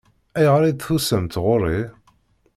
[0.37, 1.79] Ayɣer i d-tusamt ɣur-i?